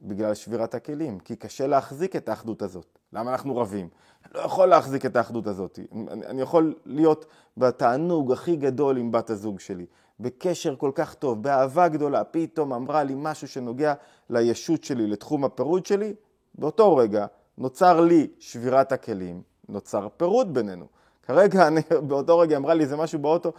בגלל 0.00 0.34
שבירת 0.34 0.74
הכלים, 0.74 1.18
כי 1.18 1.36
קשה 1.36 1.66
להחזיק 1.66 2.16
את 2.16 2.28
האחדות 2.28 2.62
הזאת. 2.62 2.98
למה 3.12 3.32
אנחנו 3.32 3.56
רבים? 3.56 3.88
לא 4.34 4.40
יכול 4.40 4.68
להחזיק 4.68 5.06
את 5.06 5.16
האחדות 5.16 5.46
הזאת. 5.46 5.78
אני, 5.92 6.26
אני 6.26 6.42
יכול 6.42 6.74
להיות 6.86 7.26
בתענוג 7.56 8.32
הכי 8.32 8.56
גדול 8.56 8.96
עם 8.96 9.12
בת 9.12 9.30
הזוג 9.30 9.60
שלי, 9.60 9.86
בקשר 10.20 10.76
כל 10.76 10.90
כך 10.94 11.14
טוב, 11.14 11.42
באהבה 11.42 11.88
גדולה, 11.88 12.24
פתאום 12.24 12.72
אמרה 12.72 13.04
לי 13.04 13.14
משהו 13.16 13.48
שנוגע 13.48 13.94
לישות 14.30 14.84
שלי, 14.84 15.06
לתחום 15.06 15.44
הפירוד 15.44 15.86
שלי, 15.86 16.14
באותו 16.54 16.96
רגע 16.96 17.26
נוצר 17.58 18.00
לי 18.00 18.28
שבירת 18.38 18.92
הכלים, 18.92 19.42
נוצר 19.68 20.08
פירוד 20.16 20.54
בינינו. 20.54 20.86
כרגע, 21.22 21.66
אני, 21.66 21.80
באותו 22.08 22.38
רגע 22.38 22.56
אמרה 22.56 22.74
לי 22.74 22.84
איזה 22.84 22.96
משהו 22.96 23.18
באוטו, 23.18 23.52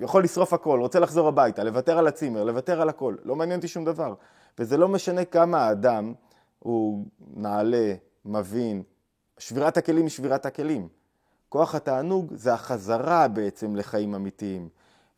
יכול 0.00 0.24
לשרוף 0.24 0.52
הכל, 0.52 0.80
רוצה 0.80 1.00
לחזור 1.00 1.28
הביתה, 1.28 1.64
לוותר 1.64 1.98
על 1.98 2.06
הצימר, 2.06 2.44
לוותר 2.44 2.80
על 2.80 2.88
הכל, 2.88 3.16
לא 3.24 3.36
מעניין 3.36 3.58
אותי 3.58 3.68
שום 3.68 3.84
דבר. 3.84 4.14
וזה 4.58 4.76
לא 4.76 4.88
משנה 4.88 5.24
כמה 5.24 5.58
האדם 5.58 6.14
הוא 6.58 7.06
נעלה, 7.36 7.94
מבין, 8.24 8.82
שבירת 9.38 9.76
הכלים 9.76 10.02
היא 10.02 10.10
שבירת 10.10 10.46
הכלים. 10.46 10.88
כוח 11.48 11.74
התענוג 11.74 12.34
זה 12.34 12.54
החזרה 12.54 13.28
בעצם 13.28 13.76
לחיים 13.76 14.14
אמיתיים. 14.14 14.68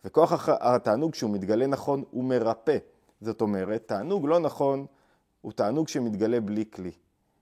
וכוח 0.05 0.49
התענוג, 0.49 1.13
כשהוא 1.13 1.31
מתגלה 1.31 1.67
נכון, 1.67 2.05
הוא 2.11 2.25
מרפא. 2.25 2.79
זאת 3.21 3.41
אומרת, 3.41 3.83
תענוג 3.87 4.27
לא 4.27 4.39
נכון 4.39 4.87
הוא 5.41 5.53
תענוג 5.53 5.89
שמתגלה 5.89 6.41
בלי 6.41 6.65
כלי, 6.75 6.91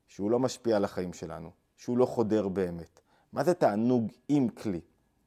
שהוא 0.08 0.30
לא 0.30 0.38
משפיע 0.38 0.76
על 0.76 0.84
החיים 0.84 1.12
שלנו, 1.12 1.50
שהוא 1.76 1.98
לא 1.98 2.06
חודר 2.06 2.48
באמת. 2.48 3.00
מה 3.32 3.44
זה 3.44 3.54
תענוג 3.54 4.12
עם 4.28 4.48
כלי? 4.48 4.80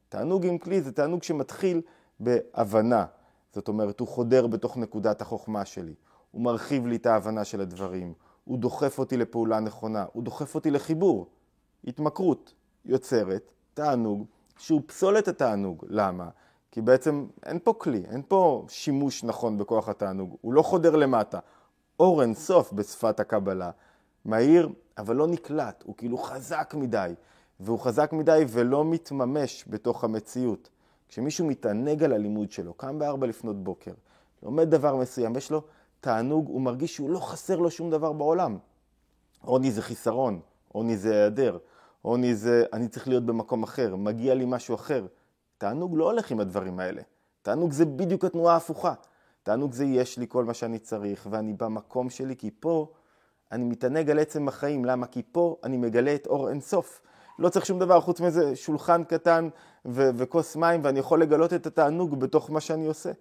תענוג 0.10 0.46
עם 0.46 0.58
כלי 0.58 0.82
זה 0.82 0.92
תענוג 0.92 1.24
שמתחיל 1.24 1.82
בהבנה. 2.20 3.06
זאת 3.54 3.68
אומרת, 3.68 4.00
הוא 4.00 4.08
חודר 4.08 4.48
בתוך 4.48 4.78
נקודת 4.78 5.22
החוכמה 5.22 5.66
שלי. 5.66 5.94
הוא 6.32 6.42
מרחיב 6.42 6.88
לי 6.88 6.96
את 6.96 7.06
ההבנה 7.06 7.44
של 7.44 7.62
הדברים. 7.62 8.14
הוא 8.46 8.58
דוחף 8.58 9.00
אותי 9.00 9.18
לפעולה 9.18 9.60
נכונה. 9.60 10.06
הוא 10.14 10.24
דוחף 10.24 10.56
אותי 10.56 10.72
לחיבור. 10.72 11.28
התמכרות 11.88 12.54
יוצרת 12.86 13.52
תענוג 13.74 14.26
שהוא 14.58 14.82
פסולת 14.86 15.28
התענוג. 15.28 15.86
למה? 15.90 16.30
כי 16.72 16.82
בעצם 16.82 17.26
אין 17.46 17.60
פה 17.64 17.74
כלי, 17.74 18.04
אין 18.12 18.22
פה 18.28 18.66
שימוש 18.70 19.24
נכון 19.24 19.58
בכוח 19.58 19.90
התענוג. 19.90 20.36
הוא 20.42 20.54
לא 20.54 20.62
חודר 20.62 20.96
למטה. 20.96 21.40
אור 22.00 22.22
אין 22.22 22.34
סוף 22.36 22.74
בשפת 22.74 23.20
הקבלה. 23.20 23.72
מהיר, 24.26 24.70
אבל 24.98 25.16
לא 25.16 25.28
נקלט. 25.28 25.84
הוא 25.86 25.96
כאילו 25.98 26.18
חזק 26.18 26.74
מדי. 26.78 27.14
והוא 27.64 27.80
חזק 27.80 28.14
מדי 28.14 28.44
ולא 28.48 28.86
מתממש 28.86 29.66
בתוך 29.68 30.04
המציאות. 30.04 30.70
כשמישהו 31.10 31.46
מתענג 31.46 32.04
על 32.04 32.14
הלימוד 32.14 32.52
שלו, 32.52 32.74
קם 32.74 33.00
בארבע 33.00 33.28
לפנות 33.28 33.64
בוקר, 33.64 33.92
לומד 34.44 34.70
דבר 34.70 34.96
מסוים, 34.96 35.36
יש 35.36 35.52
לו 35.52 35.62
תענוג, 36.00 36.48
הוא 36.48 36.62
מרגיש 36.62 36.96
שהוא 36.96 37.10
לא 37.10 37.20
חסר 37.20 37.60
לו 37.60 37.72
שום 37.72 37.92
דבר 37.92 38.14
בעולם. 38.14 38.58
עוני 39.42 39.72
זה 39.72 39.82
חיסרון, 39.82 40.40
עוני 40.68 40.98
זה 40.98 41.12
היעדר, 41.12 41.58
עוני 42.02 42.36
זה 42.36 42.66
אני 42.74 42.88
צריך 42.88 43.08
להיות 43.08 43.26
במקום 43.26 43.64
אחר, 43.64 43.96
מגיע 43.96 44.36
לי 44.36 44.46
משהו 44.48 44.76
אחר. 44.76 45.06
תענוג 45.58 45.98
לא 45.98 46.12
הולך 46.12 46.32
עם 46.32 46.40
הדברים 46.40 46.80
האלה. 46.80 47.02
תענוג 47.42 47.72
זה 47.72 47.86
בדיוק 47.86 48.26
התנועה 48.26 48.54
ההפוכה. 48.54 48.94
תענוג 49.44 49.74
זה 49.74 49.86
יש 49.86 50.18
לי 50.18 50.26
כל 50.30 50.46
מה 50.46 50.54
שאני 50.54 50.80
צריך, 50.80 51.28
ואני 51.30 51.54
במקום 51.54 52.10
שלי, 52.10 52.36
כי 52.36 52.52
פה 52.60 52.92
אני 53.52 53.64
מתענג 53.64 54.10
על 54.10 54.20
עצם 54.20 54.48
החיים. 54.48 54.86
למה? 54.86 55.08
כי 55.08 55.22
פה 55.32 55.58
אני 55.64 55.78
מגלה 55.78 56.16
את 56.16 56.28
אור 56.28 56.50
אינסוף. 56.50 57.02
לא 57.40 57.50
צריך 57.50 57.66
שום 57.66 57.80
דבר 57.80 58.02
חוץ 58.02 58.22
מאיזה 58.22 58.56
שולחן 58.56 59.04
קטן 59.04 59.50
ו- 59.86 60.10
וכוס 60.16 60.56
מים, 60.56 60.80
ואני 60.84 61.00
יכול 61.00 61.22
לגלות 61.22 61.54
את 61.54 61.68
התענוג 61.68 62.20
בתוך 62.20 62.52
מה 62.52 62.62
שאני 62.62 62.86
עושה. 62.86 63.12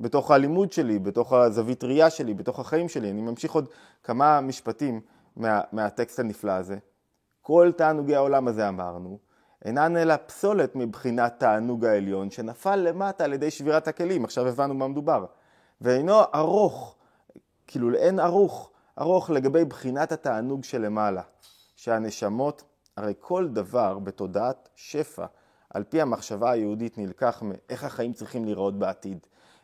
בתוך 0.00 0.30
הלימוד 0.30 0.72
שלי, 0.72 0.98
בתוך 0.98 1.32
הזווית 1.32 1.84
ראייה 1.84 2.10
שלי, 2.10 2.34
בתוך 2.34 2.58
החיים 2.58 2.88
שלי. 2.88 3.10
אני 3.10 3.20
ממשיך 3.20 3.52
עוד 3.52 3.68
כמה 4.02 4.40
משפטים 4.40 5.00
מה, 5.36 5.60
מהטקסט 5.72 6.18
הנפלא 6.18 6.52
הזה. 6.52 6.76
כל 7.42 7.72
תענוגי 7.76 8.16
העולם 8.16 8.48
הזה 8.48 8.68
אמרנו, 8.68 9.18
אינן 9.64 9.96
אלא 9.96 10.14
פסולת 10.26 10.76
מבחינת 10.76 11.34
תענוג 11.38 11.84
העליון 11.84 12.30
שנפל 12.30 12.76
למטה 12.76 13.24
על 13.24 13.32
ידי 13.32 13.50
שבירת 13.50 13.88
הכלים, 13.88 14.24
עכשיו 14.24 14.46
הבנו 14.46 14.74
מה 14.74 14.88
מדובר. 14.88 15.24
ואינו 15.80 16.20
ארוך, 16.34 16.96
כאילו 17.66 17.90
לאין 17.90 18.20
ערוך, 18.20 18.70
ארוך 19.00 19.30
לגבי 19.30 19.64
בחינת 19.64 20.12
התענוג 20.12 20.64
שלמעלה, 20.64 21.22
שהנשמות, 21.76 22.62
הרי 22.98 23.14
כל 23.20 23.48
דבר 23.48 23.98
בתודעת 23.98 24.68
שפע, 24.74 25.26
על 25.70 25.84
פי 25.84 26.00
המחשבה 26.00 26.50
היהודית 26.50 26.98
נלקח 26.98 27.42
מאיך 27.42 27.84
החיים 27.84 28.12
צריכים 28.12 28.44
להיראות 28.44 28.78
בעתיד. 28.78 29.18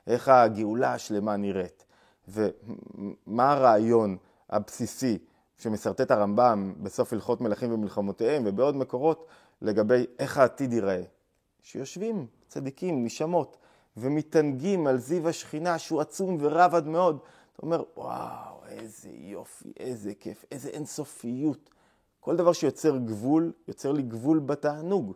איך 0.07 0.29
הגאולה 0.29 0.95
השלמה 0.95 1.37
נראית, 1.37 1.85
ומה 2.29 3.53
הרעיון 3.53 4.17
הבסיסי 4.51 5.19
שמסרטט 5.59 6.11
הרמב"ם 6.11 6.75
בסוף 6.83 7.13
הלכות 7.13 7.41
מלכים 7.41 7.73
ומלחמותיהם 7.73 8.43
ובעוד 8.47 8.77
מקורות 8.77 9.27
לגבי 9.63 10.07
איך 10.19 10.39
העתיד 10.39 10.73
ייראה. 10.73 11.03
שיושבים 11.63 12.27
צדיקים, 12.49 13.05
נשמות, 13.05 13.57
ומתענגים 13.97 14.87
על 14.87 14.99
זיו 14.99 15.29
השכינה 15.29 15.79
שהוא 15.79 16.01
עצום 16.01 16.37
ורב 16.41 16.75
עד 16.75 16.87
מאוד. 16.87 17.19
אתה 17.53 17.63
אומר, 17.63 17.83
וואו, 17.97 18.57
איזה 18.69 19.09
יופי, 19.13 19.73
איזה 19.81 20.13
כיף, 20.21 20.45
איזה 20.53 20.69
אינסופיות. 20.69 21.74
כל 22.25 22.37
דבר 22.37 22.53
שיוצר 22.53 22.97
גבול, 22.97 23.53
יוצר 23.69 23.93
לי 23.93 24.03
גבול 24.03 24.39
בתענוג. 24.39 25.13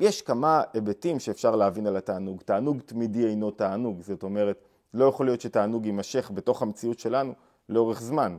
יש 0.00 0.22
כמה 0.22 0.62
היבטים 0.72 1.18
שאפשר 1.18 1.56
להבין 1.56 1.86
על 1.86 1.96
התענוג. 1.96 2.42
תענוג 2.42 2.80
תמידי 2.86 3.26
אינו 3.26 3.50
תענוג, 3.50 4.02
זאת 4.02 4.22
אומרת, 4.22 4.68
לא 4.94 5.04
יכול 5.04 5.26
להיות 5.26 5.40
שתענוג 5.40 5.86
יימשך 5.86 6.30
בתוך 6.34 6.62
המציאות 6.62 6.98
שלנו 6.98 7.32
לאורך 7.68 8.00
זמן. 8.00 8.36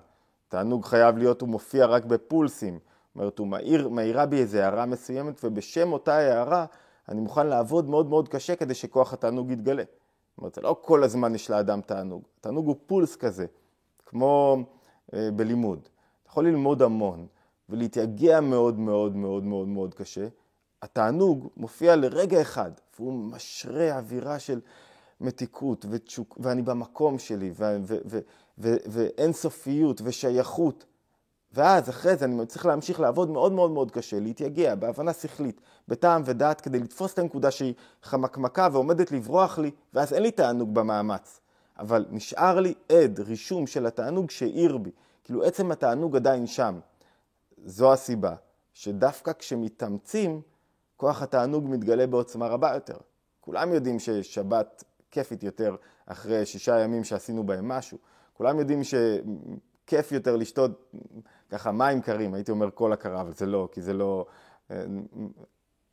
תענוג 0.48 0.86
חייב 0.86 1.17
להיות, 1.17 1.41
הוא 1.41 1.50
מופיע 1.50 1.86
רק 1.86 2.05
בפולסים. 2.05 2.74
זאת 2.74 3.15
אומרת, 3.15 3.39
הוא 3.39 3.48
מאיר, 3.48 3.89
מאירה 3.89 4.25
בי 4.25 4.38
איזו 4.38 4.57
הערה 4.57 4.86
מסוימת, 4.86 5.41
ובשם 5.43 5.93
אותה 5.93 6.13
הערה 6.13 6.65
אני 7.09 7.21
מוכן 7.21 7.48
לעבוד 7.48 7.89
מאוד 7.89 8.09
מאוד 8.09 8.29
קשה 8.29 8.55
כדי 8.55 8.74
שכוח 8.74 9.13
התענוג 9.13 9.51
יתגלה. 9.51 9.83
זאת 9.83 10.38
אומרת, 10.38 10.57
לא 10.57 10.79
כל 10.81 11.03
הזמן 11.03 11.36
יש 11.36 11.50
לאדם 11.50 11.81
תענוג. 11.81 12.24
תענוג 12.41 12.67
הוא 12.67 12.75
פולס 12.86 13.15
כזה, 13.15 13.45
כמו 14.05 14.57
אה, 15.13 15.29
בלימוד. 15.36 15.79
אתה 15.79 16.29
יכול 16.29 16.48
ללמוד 16.48 16.81
המון 16.81 17.27
ולהתייגע 17.69 18.41
מאוד 18.41 18.79
מאוד 18.79 19.15
מאוד 19.15 19.43
מאוד 19.43 19.67
מאוד 19.67 19.93
קשה, 19.93 20.27
התענוג 20.81 21.49
מופיע 21.57 21.95
לרגע 21.95 22.41
אחד, 22.41 22.71
והוא 22.99 23.13
משרה 23.13 23.97
אווירה 23.97 24.39
של 24.39 24.59
מתיקות 25.21 25.85
ותשוק, 25.89 26.38
ואני 26.41 26.61
במקום 26.61 27.19
שלי, 27.19 27.51
ואינסופיות 28.57 30.01
ושייכות. 30.03 30.85
ואז 31.53 31.89
אחרי 31.89 32.15
זה 32.15 32.25
אני 32.25 32.45
צריך 32.45 32.65
להמשיך 32.65 32.99
לעבוד 32.99 33.29
מאוד 33.29 33.51
מאוד 33.51 33.71
מאוד 33.71 33.91
קשה, 33.91 34.19
להתייגע 34.19 34.75
בהבנה 34.75 35.13
שכלית, 35.13 35.61
בטעם 35.88 36.21
ודעת, 36.25 36.61
כדי 36.61 36.79
לתפוס 36.79 37.13
את 37.13 37.19
הנקודה 37.19 37.51
שהיא 37.51 37.73
חמקמקה 38.03 38.67
ועומדת 38.71 39.11
לברוח 39.11 39.59
לי, 39.59 39.71
ואז 39.93 40.13
אין 40.13 40.23
לי 40.23 40.31
תענוג 40.31 40.73
במאמץ. 40.73 41.39
אבל 41.79 42.05
נשאר 42.09 42.59
לי 42.59 42.73
עד, 42.89 43.19
רישום 43.19 43.67
של 43.67 43.85
התענוג 43.85 44.29
שהעיר 44.29 44.77
בי. 44.77 44.91
כאילו 45.23 45.43
עצם 45.43 45.71
התענוג 45.71 46.15
עדיין 46.15 46.47
שם. 46.47 46.79
זו 47.65 47.93
הסיבה 47.93 48.35
שדווקא 48.73 49.31
כשמתאמצים, 49.33 50.41
כוח 50.97 51.21
התענוג 51.21 51.69
מתגלה 51.69 52.07
בעוצמה 52.07 52.47
רבה 52.47 52.73
יותר. 52.73 52.97
כולם 53.41 53.73
יודעים 53.73 53.99
ששבת 53.99 54.83
כיפית 55.11 55.43
יותר 55.43 55.75
אחרי 56.05 56.45
שישה 56.45 56.79
ימים 56.79 57.03
שעשינו 57.03 57.43
בהם 57.43 57.67
משהו. 57.67 57.97
כולם 58.33 58.59
יודעים 58.59 58.81
שכיף 58.83 60.11
יותר 60.11 60.35
לשתות 60.35 60.93
ככה 61.49 61.71
מים 61.71 62.01
קרים, 62.01 62.33
הייתי 62.33 62.51
אומר 62.51 62.69
כל 62.73 62.93
הכרה, 62.93 63.21
אבל 63.21 63.33
זה 63.33 63.45
לא, 63.45 63.69
כי 63.71 63.81
זה 63.81 63.93
לא... 63.93 64.25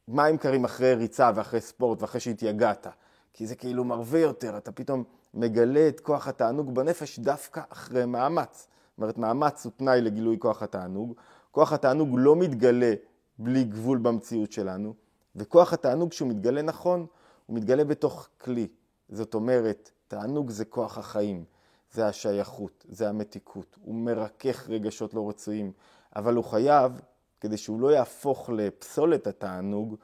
מים 0.08 0.38
קרים 0.38 0.64
אחרי 0.64 0.94
ריצה 0.94 1.30
ואחרי 1.34 1.60
ספורט 1.60 2.02
ואחרי 2.02 2.20
שהתייגעת, 2.20 2.86
כי 3.32 3.46
זה 3.46 3.54
כאילו 3.54 3.84
מרווה 3.84 4.20
יותר, 4.20 4.56
אתה 4.56 4.72
פתאום 4.72 5.04
מגלה 5.34 5.88
את 5.88 6.00
כוח 6.00 6.28
התענוג 6.28 6.74
בנפש 6.74 7.18
דווקא 7.18 7.60
אחרי 7.68 8.06
מאמץ. 8.06 8.68
זאת 8.90 8.98
אומרת, 8.98 9.18
מאמץ 9.18 9.64
הוא 9.64 9.72
תנאי 9.76 10.00
לגילוי 10.00 10.36
כוח 10.38 10.62
התענוג. 10.62 11.14
כוח 11.56 11.72
התענוג 11.72 12.08
לא 12.18 12.36
מתגלה 12.36 12.94
בלי 13.38 13.64
גבול 13.64 13.98
במציאות 13.98 14.52
שלנו, 14.52 14.94
וכוח 15.36 15.72
התענוג 15.72 16.10
כשהוא 16.10 16.28
מתגלה 16.28 16.62
נכון, 16.62 17.06
הוא 17.46 17.56
מתגלה 17.56 17.84
בתוך 17.84 18.28
כלי. 18.40 18.68
זאת 19.08 19.34
אומרת, 19.34 19.90
תענוג 20.08 20.50
זה 20.50 20.64
כוח 20.64 20.98
החיים, 20.98 21.44
זה 21.92 22.06
השייכות, 22.06 22.84
זה 22.88 23.08
המתיקות. 23.08 23.76
הוא 23.84 23.94
מרכך 23.94 24.68
רגשות 24.68 25.14
לא 25.14 25.28
רצויים, 25.28 25.72
אבל 26.16 26.34
הוא 26.34 26.44
חייב, 26.44 27.00
כדי 27.40 27.56
שהוא 27.56 27.80
לא 27.80 27.92
יהפוך 27.92 28.50
לפסולת 28.52 29.26
התענוג, 29.26 29.96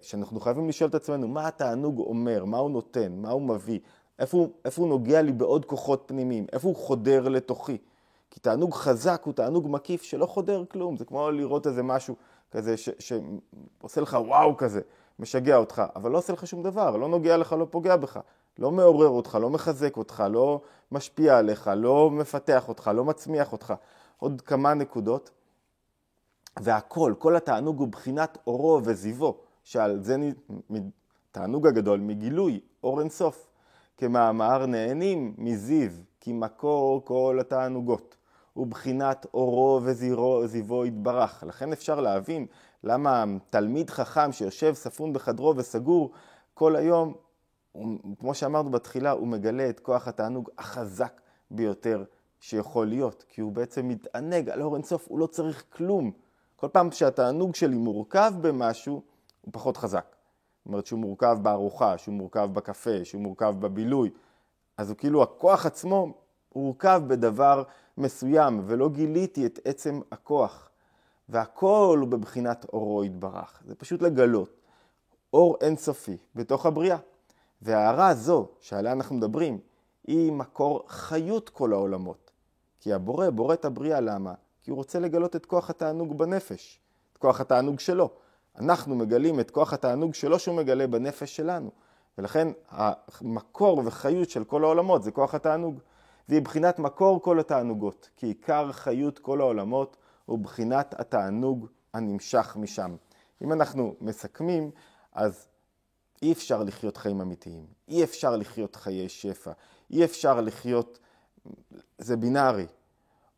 שאנחנו 0.00 0.40
חייבים 0.40 0.68
לשאול 0.68 0.90
את 0.90 0.94
עצמנו, 0.94 1.28
מה 1.28 1.48
התענוג 1.48 1.98
אומר, 1.98 2.44
מה 2.44 2.58
הוא 2.58 2.70
נותן, 2.70 3.12
מה 3.16 3.30
הוא 3.30 3.42
מביא, 3.42 3.78
איפה 4.18 4.48
איפה 4.64 4.82
הוא 4.82 4.88
נוגע 4.88 5.22
לי 5.22 5.32
בעוד 5.32 5.64
כוחות 5.64 6.02
פנימיים, 6.06 6.46
איפה 6.52 6.68
הוא 6.68 6.76
חודר 6.76 7.28
לתוכי. 7.28 7.78
כי 8.32 8.40
תענוג 8.40 8.74
חזק 8.74 9.22
הוא 9.24 9.34
תענוג 9.34 9.66
מקיף 9.70 10.02
שלא 10.02 10.26
חודר 10.26 10.64
כלום, 10.64 10.96
זה 10.96 11.04
כמו 11.04 11.30
לראות 11.30 11.66
איזה 11.66 11.82
משהו 11.82 12.16
כזה 12.50 12.74
שעושה 12.76 14.00
לך 14.00 14.16
וואו 14.26 14.56
כזה, 14.56 14.80
משגע 15.18 15.56
אותך, 15.56 15.82
אבל 15.96 16.10
לא 16.10 16.18
עושה 16.18 16.32
לך 16.32 16.46
שום 16.46 16.62
דבר, 16.62 16.96
לא 16.96 17.08
נוגע 17.08 17.36
לך, 17.36 17.52
לא 17.52 17.66
פוגע 17.70 17.96
בך, 17.96 18.20
לא 18.58 18.70
מעורר 18.70 19.08
אותך, 19.08 19.38
לא 19.40 19.50
מחזק 19.50 19.96
אותך, 19.96 20.24
לא 20.30 20.60
משפיע 20.92 21.38
עליך, 21.38 21.70
לא 21.76 22.10
מפתח 22.10 22.68
אותך, 22.68 22.90
לא 22.94 23.04
מצמיח 23.04 23.52
אותך. 23.52 23.74
עוד 24.18 24.40
כמה 24.40 24.74
נקודות. 24.74 25.30
והכל, 26.60 27.14
כל 27.18 27.36
התענוג 27.36 27.78
הוא 27.78 27.88
בחינת 27.88 28.38
אורו 28.46 28.80
וזיבו, 28.84 29.36
שעל 29.64 30.02
זה 30.02 30.16
תענוג 31.32 31.66
הגדול 31.66 32.00
מגילוי, 32.00 32.60
אור 32.84 33.00
אינסוף. 33.00 33.48
כמאמר 33.96 34.66
נהנים 34.66 35.34
מזיו, 35.38 35.90
כי 36.20 36.32
מקור 36.32 37.04
כל 37.04 37.38
התענוגות. 37.40 38.16
ובחינת 38.56 39.26
אורו 39.34 39.80
וזיבו 39.82 40.86
יתברך. 40.86 41.44
לכן 41.46 41.72
אפשר 41.72 42.00
להבין 42.00 42.46
למה 42.84 43.24
תלמיד 43.50 43.90
חכם 43.90 44.32
שיושב 44.32 44.74
ספון 44.74 45.12
בחדרו 45.12 45.54
וסגור 45.56 46.10
כל 46.54 46.76
היום, 46.76 47.14
הוא, 47.72 47.98
כמו 48.18 48.34
שאמרנו 48.34 48.70
בתחילה, 48.70 49.10
הוא 49.10 49.28
מגלה 49.28 49.68
את 49.68 49.80
כוח 49.80 50.08
התענוג 50.08 50.50
החזק 50.58 51.20
ביותר 51.50 52.04
שיכול 52.40 52.86
להיות, 52.86 53.24
כי 53.28 53.40
הוא 53.40 53.52
בעצם 53.52 53.88
מתענג 53.88 54.48
על 54.48 54.62
אור 54.62 54.76
אינסוף, 54.76 55.06
הוא 55.08 55.18
לא 55.18 55.26
צריך 55.26 55.64
כלום. 55.72 56.12
כל 56.56 56.68
פעם 56.72 56.90
שהתענוג 56.90 57.54
שלי 57.54 57.76
מורכב 57.76 58.32
במשהו, 58.40 59.02
הוא 59.40 59.52
פחות 59.52 59.76
חזק. 59.76 60.16
זאת 60.58 60.66
אומרת 60.66 60.86
שהוא 60.86 61.00
מורכב 61.00 61.38
בארוחה, 61.42 61.98
שהוא 61.98 62.14
מורכב 62.14 62.50
בקפה, 62.52 63.04
שהוא 63.04 63.22
מורכב 63.22 63.54
בבילוי, 63.60 64.10
אז 64.76 64.90
הוא 64.90 64.96
כאילו 64.96 65.22
הכוח 65.22 65.66
עצמו 65.66 66.14
הורכב 66.52 67.02
בדבר 67.06 67.62
מסוים, 67.98 68.62
ולא 68.66 68.88
גיליתי 68.88 69.46
את 69.46 69.58
עצם 69.64 70.00
הכוח. 70.12 70.68
והכל 71.28 71.98
הוא 72.00 72.08
בבחינת 72.08 72.66
אורו 72.72 73.04
יתברך. 73.04 73.62
זה 73.66 73.74
פשוט 73.74 74.02
לגלות 74.02 74.60
אור 75.32 75.56
אינסופי 75.60 76.16
בתוך 76.34 76.66
הבריאה. 76.66 76.96
וההערה 77.62 78.08
הזו 78.08 78.48
שעליה 78.60 78.92
אנחנו 78.92 79.16
מדברים, 79.16 79.58
היא 80.06 80.32
מקור 80.32 80.84
חיות 80.88 81.48
כל 81.48 81.72
העולמות. 81.72 82.30
כי 82.80 82.92
הבורא 82.92 83.30
בורא 83.30 83.54
את 83.54 83.64
הבריאה, 83.64 84.00
למה? 84.00 84.34
כי 84.62 84.70
הוא 84.70 84.76
רוצה 84.76 84.98
לגלות 84.98 85.36
את 85.36 85.46
כוח 85.46 85.70
התענוג 85.70 86.18
בנפש, 86.18 86.80
את 87.12 87.18
כוח 87.18 87.40
התענוג 87.40 87.80
שלו. 87.80 88.10
אנחנו 88.58 88.94
מגלים 88.94 89.40
את 89.40 89.50
כוח 89.50 89.72
התענוג 89.72 90.14
שלו 90.14 90.38
שהוא 90.38 90.56
מגלה 90.56 90.86
בנפש 90.86 91.36
שלנו. 91.36 91.70
ולכן 92.18 92.48
המקור 92.70 93.82
וחיות 93.84 94.30
של 94.30 94.44
כל 94.44 94.64
העולמות 94.64 95.02
זה 95.02 95.10
כוח 95.10 95.34
התענוג. 95.34 95.78
והיא 96.28 96.42
בחינת 96.42 96.78
מקור 96.78 97.22
כל 97.22 97.40
התענוגות, 97.40 98.10
כי 98.16 98.26
עיקר 98.26 98.72
חיות 98.72 99.18
כל 99.18 99.40
העולמות 99.40 99.96
הוא 100.26 100.38
בחינת 100.38 100.94
התענוג 100.98 101.66
הנמשך 101.94 102.56
משם. 102.60 102.96
אם 103.42 103.52
אנחנו 103.52 103.94
מסכמים, 104.00 104.70
אז 105.12 105.46
אי 106.22 106.32
אפשר 106.32 106.62
לחיות 106.62 106.96
חיים 106.96 107.20
אמיתיים, 107.20 107.66
אי 107.88 108.04
אפשר 108.04 108.36
לחיות 108.36 108.76
חיי 108.76 109.08
שפע, 109.08 109.52
אי 109.90 110.04
אפשר 110.04 110.40
לחיות, 110.40 110.98
זה 111.98 112.16
בינארי. 112.16 112.66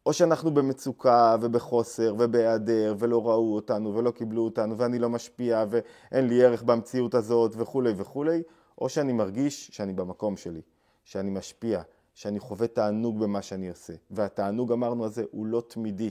או 0.06 0.12
שאנחנו 0.12 0.54
במצוקה 0.54 1.36
ובחוסר 1.40 2.14
ובהיעדר 2.18 2.94
ולא 2.98 3.28
ראו 3.28 3.54
אותנו 3.54 3.94
ולא 3.94 4.10
קיבלו 4.10 4.44
אותנו 4.44 4.78
ואני 4.78 4.98
לא 4.98 5.08
משפיע 5.08 5.64
ואין 5.68 6.28
לי 6.28 6.44
ערך 6.44 6.62
במציאות 6.62 7.14
הזאת 7.14 7.54
וכולי 7.56 7.92
וכולי, 7.96 8.42
או 8.78 8.88
שאני 8.88 9.12
מרגיש 9.12 9.68
שאני 9.72 9.92
במקום 9.92 10.36
שלי, 10.36 10.60
שאני 11.04 11.30
משפיע, 11.30 11.82
שאני 12.14 12.40
חווה 12.40 12.66
תענוג 12.66 13.20
במה 13.20 13.42
שאני 13.42 13.68
עושה. 13.68 13.92
והתענוג, 14.10 14.72
אמרנו 14.72 15.04
על 15.04 15.10
זה, 15.10 15.24
הוא 15.30 15.46
לא 15.46 15.62
תמידי, 15.68 16.10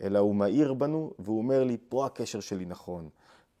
אלא 0.00 0.18
הוא 0.18 0.34
מאיר 0.34 0.74
בנו 0.74 1.12
והוא 1.18 1.38
אומר 1.38 1.64
לי, 1.64 1.76
פה 1.88 2.06
הקשר 2.06 2.40
שלי 2.40 2.64
נכון, 2.64 3.08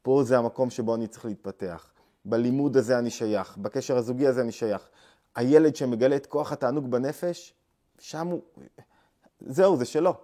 פה 0.02 0.22
זה 0.24 0.38
המקום 0.38 0.70
שבו 0.70 0.94
אני 0.94 1.06
צריך 1.06 1.24
להתפתח, 1.24 1.90
בלימוד 2.24 2.76
הזה 2.76 2.98
אני 2.98 3.10
שייך, 3.10 3.56
בקשר 3.58 3.96
הזוגי 3.96 4.26
הזה 4.26 4.40
אני 4.40 4.52
שייך. 4.52 4.88
הילד 5.34 5.76
שמגלה 5.76 6.16
את 6.16 6.26
כוח 6.26 6.52
התענוג 6.52 6.90
בנפש, 6.90 7.54
שם 7.98 8.26
הוא... 8.26 8.40
זהו, 9.40 9.76
זה 9.76 9.84
שלו. 9.84 10.14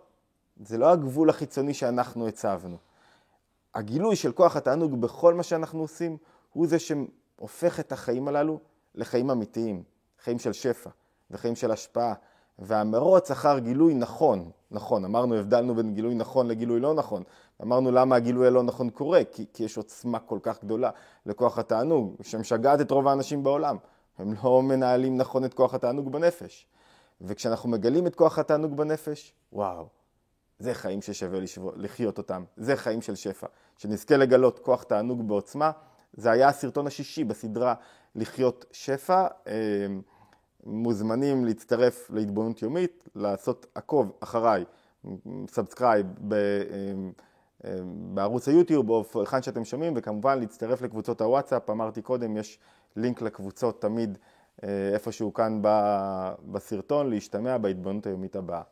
זה 0.64 0.78
לא 0.78 0.90
הגבול 0.90 1.30
החיצוני 1.30 1.74
שאנחנו 1.74 2.28
הצבנו. 2.28 2.76
הגילוי 3.74 4.16
של 4.16 4.32
כוח 4.32 4.56
התענוג 4.56 5.00
בכל 5.00 5.34
מה 5.34 5.42
שאנחנו 5.42 5.80
עושים, 5.80 6.16
הוא 6.52 6.66
זה 6.66 6.76
שהופך 6.78 7.80
את 7.80 7.92
החיים 7.92 8.28
הללו 8.28 8.60
לחיים 8.94 9.30
אמיתיים, 9.30 9.82
חיים 10.18 10.38
של 10.38 10.52
שפע 10.52 10.90
וחיים 11.32 11.56
של 11.56 11.70
השפעה. 11.70 12.14
והמרוץ 12.58 13.30
אחר 13.30 13.58
גילוי 13.58 13.94
נכון, 13.94 14.50
נכון, 14.70 15.04
אמרנו, 15.04 15.34
הבדלנו 15.34 15.74
בין 15.74 15.94
גילוי 15.94 16.14
נכון 16.14 16.48
לגילוי 16.48 16.80
לא 16.80 16.94
נכון. 16.94 17.22
אמרנו 17.62 17.90
למה 17.90 18.16
הגילוי 18.16 18.46
הלא 18.46 18.62
נכון 18.62 18.90
קורה, 18.90 19.20
כי, 19.32 19.46
כי 19.52 19.64
יש 19.64 19.76
עוצמה 19.76 20.18
כל 20.18 20.38
כך 20.42 20.64
גדולה 20.64 20.90
לכוח 21.26 21.58
התענוג, 21.58 22.16
שמשגעת 22.22 22.80
את 22.80 22.90
רוב 22.90 23.08
האנשים 23.08 23.42
בעולם. 23.42 23.76
הם 24.18 24.34
לא 24.44 24.62
מנהלים 24.62 25.16
נכון 25.16 25.44
את 25.44 25.54
כוח 25.54 25.74
התענוג 25.74 26.12
בנפש. 26.12 26.66
וכשאנחנו 27.20 27.68
מגלים 27.68 28.06
את 28.06 28.14
כוח 28.14 28.38
התענוג 28.38 28.76
בנפש, 28.76 29.34
וואו, 29.52 29.86
זה 30.58 30.74
חיים 30.74 31.02
ששווה 31.02 31.40
לשבור, 31.40 31.72
לחיות 31.76 32.18
אותם, 32.18 32.44
זה 32.56 32.76
חיים 32.76 33.02
של 33.02 33.14
שפע. 33.14 33.46
שנזכה 33.76 34.16
לגלות 34.16 34.58
כוח 34.58 34.82
תענוג 34.82 35.28
בעוצמה, 35.28 35.70
זה 36.12 36.30
היה 36.30 36.48
הסרטון 36.48 36.86
השישי 36.86 37.24
בסדרה 37.24 37.74
לחיות 38.14 38.64
שפע. 38.72 39.26
אה, 40.66 40.72
מוזמנים 40.72 41.44
להצטרף 41.44 42.10
להתבוננות 42.10 42.62
יומית, 42.62 43.08
לעשות 43.14 43.66
עקוב 43.74 44.12
אחריי, 44.20 44.64
subscribe 45.48 46.06
אה, 46.32 46.38
אה, 47.64 47.74
בערוץ 48.14 48.48
היוטיוב 48.48 48.90
או 48.90 49.04
היכן 49.20 49.42
שאתם 49.42 49.64
שומעים, 49.64 49.92
וכמובן 49.96 50.38
להצטרף 50.38 50.82
לקבוצות 50.82 51.20
הוואטסאפ, 51.20 51.70
אמרתי 51.70 52.02
קודם, 52.02 52.36
יש 52.36 52.58
לינק 52.96 53.22
לקבוצות 53.22 53.80
תמיד 53.80 54.18
איפשהו 54.92 55.32
כאן 55.32 55.60
בסרטון, 56.52 57.10
להשתמע 57.10 57.58
בהתבוננות 57.58 58.06
היומית 58.06 58.36
הבאה. 58.36 58.62